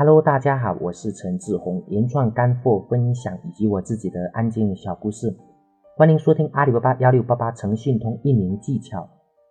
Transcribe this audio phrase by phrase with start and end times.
[0.00, 5.36] Hello，大家好，我是陈志宏，原创干货分享以及我自己的安静小故事，
[5.94, 9.06] 欢迎收听阿里巴巴幺六八八诚信通运营技巧。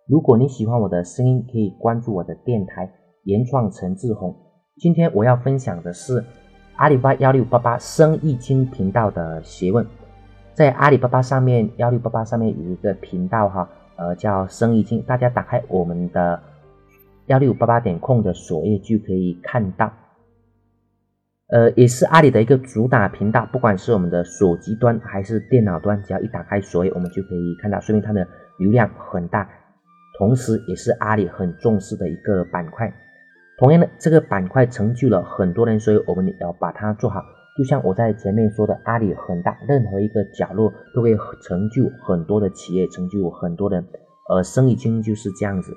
[0.08, 2.92] 如果你喜欢我的声音，可以关注我的电台
[3.26, 4.36] 原创陈志宏。
[4.78, 6.26] 今天我要分享的是
[6.78, 9.86] 阿里巴巴幺六八八生意经频道的学问。
[10.56, 16.42] 在阿里巴巴上面，幺六八八上面有一个频道哈，呃，叫生意经，大家打开我们的
[17.28, 19.94] 幺六八八点空的首页就可以看到。
[21.52, 28.28] 呃，也是阿里的一个主打频道，不管是我们的手机端还是电脑端，只要一打开首页，我们就可以看到，说明它的
[28.60, 29.50] 流量很大，
[30.20, 32.94] 同时也是阿里很重视的一个板块。
[33.58, 37.20] 同样的，这个板块成就了很多人，所以我们要把它做好。
[37.58, 43.84] 就像我在前面说的，阿里很大，任何一个角落都会成就很多的企业，成就很多人。
[44.30, 45.74] 而生意经就是这样子。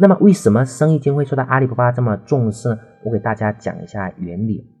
[0.00, 2.78] 那么，为什么生意经会受到阿里巴巴这么重视呢？
[3.04, 4.73] 我给大家讲一下原理。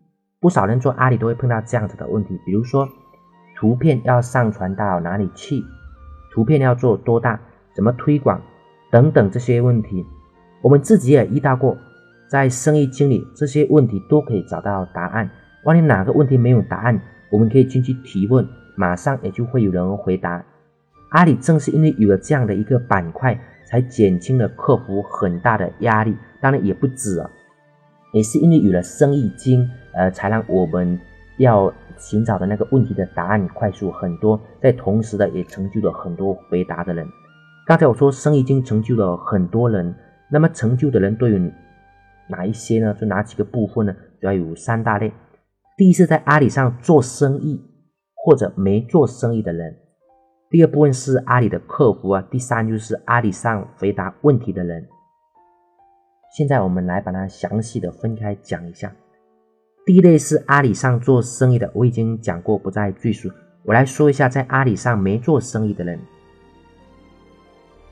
[0.44, 2.86] 不少人做阿里都会碰到这样子的问题，比如说
[3.56, 5.64] 图片要上传到哪里去，
[6.30, 7.40] 图片要做多大，
[7.72, 8.38] 怎么推广
[8.90, 10.04] 等等这些问题，
[10.60, 11.78] 我们自己也遇到过，
[12.28, 15.30] 在生意经理这些问题都可以找到答案。
[15.64, 17.00] 万一哪个问题没有答案，
[17.32, 20.44] 我们可以进去提问，马上也就会有人回答。
[21.12, 27.30] 阿里正是因为有了这样的一个板块，才减轻了客服很大的压力，当然也不止啊。
[28.14, 30.98] 也是因为有了生意经，呃，才让我们
[31.38, 37.04] 要寻找的那个问题的答案快速很多，在同时的也成就了很多回答的人。
[37.66, 39.94] 刚才我说生意经成就了很多人，
[40.30, 41.38] 那么成就的人都有
[42.28, 42.94] 哪一些呢？
[42.94, 43.92] 就哪几个部分呢？
[44.20, 45.12] 主要有三大类。
[45.76, 47.60] 第一是在阿里上做生意
[48.14, 49.72] 或者没做生意的人；
[50.48, 54.86] 第二部分是阿里的客服啊；第三就是阿里上回答问题的人。
[56.34, 58.92] 现在我们来把它详细的分开讲一下。
[59.86, 63.30] 第一类是阿里上做生意的，我已经讲过，不再赘述。
[63.62, 65.96] 我来说一下在阿里上没做生意的人，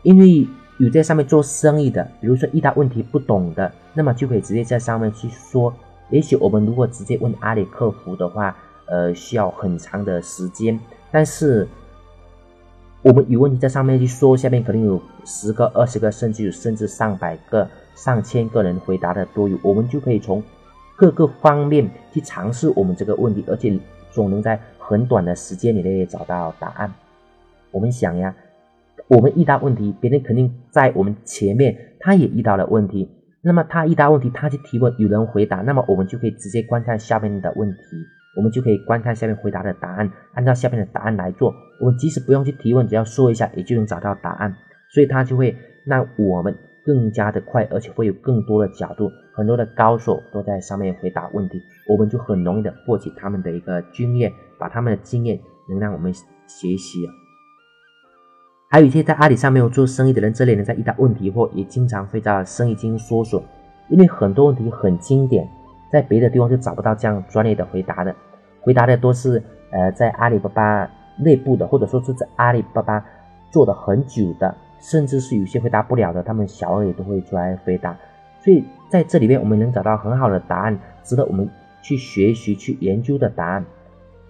[0.03, 0.45] 因为
[0.79, 5.73] 有在上面做生意的，比如说遇到问题不懂的，那么就可以直接在上面去说。
[6.11, 8.57] 也许我们如果直接问阿里客服的话，
[8.87, 10.77] 呃，需要很长的时间，
[11.13, 11.69] 但是
[13.03, 17.71] 我们有问题在上面去说，下面可能有十个、二十个，甚至有甚至上百个。
[17.95, 20.43] 上千个人回答的都有，我们就可以从
[20.97, 23.79] 各个方面去尝试我们这个问题，而且
[24.11, 26.93] 总能在很短的时间里内找到答案。
[27.71, 28.35] 我们想呀，
[29.09, 33.09] 我们遇到问题，别人肯定在我们前面，他也遇到了问题。
[33.41, 37.79] 那么他遇到问题，他去提问，有人回答，那么我们就可以直接观看下面的问题，
[38.37, 41.55] 我们就可以观看下面回答的答案，按照下面的答案来做。
[41.81, 44.55] 我们即使不用去提问，只要说一下，也就能找到答案。
[44.95, 46.55] 所以他就会让我们。
[46.85, 55.39] 更加的快，而且会有更多的角度，很多的高手都在上面回答问题，我们就很容易的获取他们的一个经验，把他们的经验
[55.69, 57.09] 能让我们学习。
[58.69, 63.43] 还有一些在阿里上没有做生意的人，这类人在遇到问题后，也经常会在生意经搜索，
[63.89, 65.47] 因为很多问题很经典，
[65.93, 68.15] 在别的地方是找不到这样专业的回答的，
[68.61, 73.05] 回答的都是呃在阿里巴巴内部的，或者说是在阿里巴巴
[73.51, 74.53] 做的很久的。
[74.83, 77.97] 甚至是有些回答不了的，他们小二也都会出来回答。
[78.41, 81.49] 所以在这里面，我们能找到很好的答案，值得我们
[81.81, 83.65] 去学习、去研究的答案。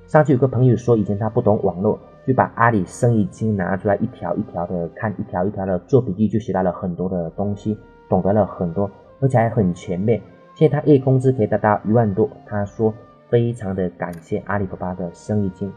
[0.06, 7.78] 上次有个朋友说，以前他不懂网络，就把阿里生意经拿出来一条一条的看，一条一条的做笔记，就学到了很多的东西，
[8.10, 10.20] 懂得了很多，而且还很全面。
[10.54, 12.92] 现在他月工资可以达到一万多，他说
[13.30, 15.72] 非常的感谢阿里巴巴的生意经。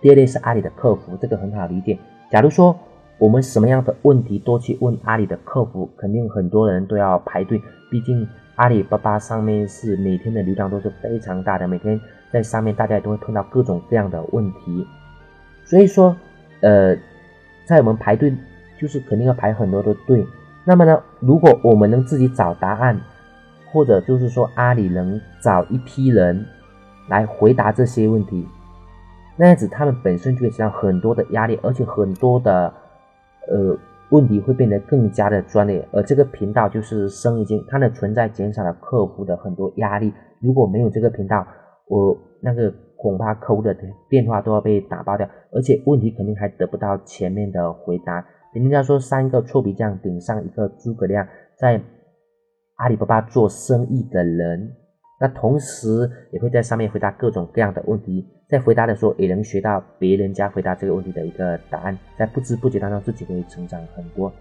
[0.00, 1.98] 第二类是阿里的客服，这个很好理解。
[2.30, 2.78] 假如说
[3.18, 7.62] 我们什么样的问题多去问阿里的客服，肯定很多人都要排队。
[7.88, 11.98] 毕竟阿里巴巴上面是每天的流量都是非常大的，每天
[12.32, 14.84] 在上面大家都会碰到各种各样的问题。
[15.64, 16.14] 所以说，
[16.60, 16.96] 呃，
[17.66, 18.34] 在我们排队
[18.80, 20.26] 就是肯定要排很多的队。
[20.64, 23.00] 那么呢，如果我们能自己找答案，
[23.70, 26.44] 或者就是说阿里能找一批人
[27.08, 28.46] 来回答这些问题，
[29.36, 32.74] 那样子他们本身就会承担很多的压力，而且很多的。
[33.48, 33.78] 呃，
[34.10, 40.12] 问题会变得更加的专业，而这个频道就是生意经，它的存在减少了客户的很多压力。
[40.40, 41.46] 如果没有这个频道，
[41.88, 43.76] 我那个恐怕客户的
[44.08, 48.24] 电话都要被打爆掉，而且问题肯定还得不到前面的回答。
[48.54, 51.26] 人家说三个臭皮匠顶上一个诸葛亮，
[51.58, 51.80] 在
[52.76, 54.76] 阿里巴巴做生意的人。
[55.20, 64.32] 那同时也会在上面回答各种各样的问题，在回答的时候也能学到别人家回答这个问题的一个答案，在不知不觉当中自己可以成长很多。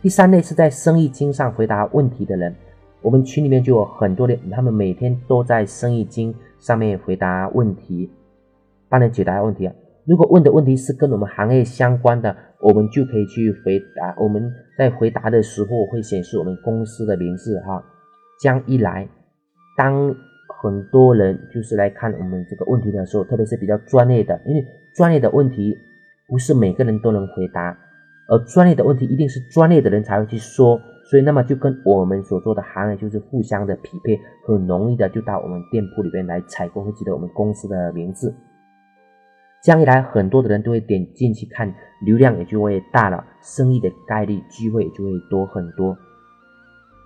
[0.00, 2.54] 第三类是在生意经上回答问题的人，
[3.02, 8.08] 我们群里面就有很多的，他们每天都在生意经上面回答问题，
[8.88, 9.74] 帮人解答问题啊。
[10.04, 14.14] 如果问的问题是跟我们行业相关的，我们就可以去回答。
[14.16, 14.48] 我们
[14.78, 17.84] 在回答的时候会显示我们公司的名字哈。
[18.40, 19.08] 这样一来，
[19.76, 20.14] 当
[20.62, 24.64] 很多人就是来看我们这个问题的时候，特别是比较专业的，因为
[24.94, 25.74] 专业的问题
[26.28, 27.76] 不是每个人都能回答，
[28.28, 30.80] 而专业的问题一定是专业的人才会去说。
[31.10, 34.16] 所以，那么就跟我们所做的行业就是互相的匹配，
[34.46, 38.32] 很容易的就到我们店铺里边来采购，会记得我们公司的名字。
[39.60, 41.74] 这样一来，很多的人都会点进去看，
[42.04, 45.96] 流量也就会大了，生意的概率机会就会多很多。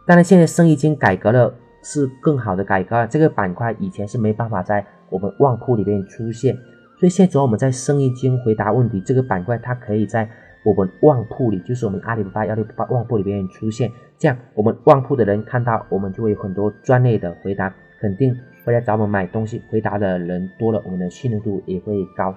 [0.07, 1.55] 当然，现在生意经改革了，
[1.85, 3.07] 是更好的改革。
[3.07, 6.57] 这个板块以前是没办法在我们旺铺里边出现，
[6.99, 10.29] 所以现在我们在生意经回答问题这个板块，它可以在。
[10.67, 17.71] 我们旺铺里就是我们阿里巴巴幺六八旺铺里边出现，这样我们旺铺的人看到，我们就会有很多专业的回答，
[18.01, 18.35] 肯定
[18.65, 19.61] 会来找我们买东西。
[19.69, 22.35] 回答的人多了，我们的信任度也会高。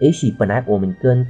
[0.00, 1.24] 也许本来我们跟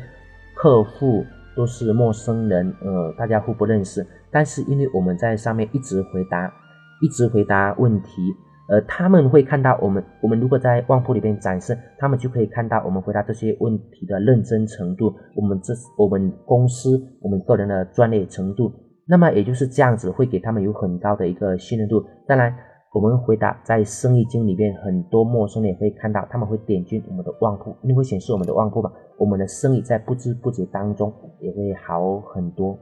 [0.55, 6.51] 客户都是陌生人，呃，大家互不认识，但是因为我们在上面一直回答，
[7.01, 8.35] 一直回答问题。
[8.69, 18.71] 呃，他们会看到我们，我们如果在旺铺里边展示，他们就可以看到我们回答这些问题的认真程度，我们这我们公司我们个人的专业程度，
[19.07, 22.05] 那么也就是这样子，会给他们有很高的一个信任度。
[22.27, 22.55] 当然，
[22.93, 31.11] 我们回答在生意经里面，很多陌生人也会看到，他们会点进我们的旺铺，因为会显示我们的旺铺嘛，我们的生意在不知不觉当中
[31.41, 32.79] 也会好很多。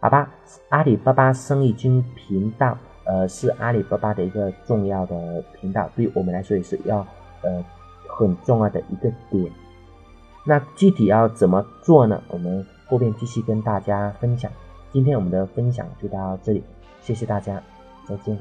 [0.00, 0.30] 好吧，
[0.70, 2.76] 阿里巴巴生意经频道。
[3.04, 6.98] 呃，是阿里巴巴的一个重要的频道，对于我们来说也是要
[7.42, 7.64] 呃
[8.08, 9.50] 很重要的一个点。
[10.44, 12.22] 那具体要怎么做呢？
[12.28, 14.50] 我们后面继续跟大家分享。
[14.92, 16.62] 今天我们的分享就到这里，
[17.00, 17.60] 谢谢大家，
[18.06, 18.38] 再见。